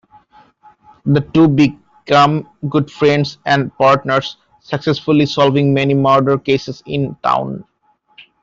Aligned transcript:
The 1.05 1.21
two 1.31 1.47
become 1.47 2.49
good 2.67 2.89
friends 2.89 3.37
and 3.45 3.71
partners, 3.77 4.37
successfully 4.59 5.27
solving 5.27 5.75
many 5.75 5.93
murder 5.93 6.39
cases 6.39 6.81
in 6.87 7.15
town. 7.23 7.65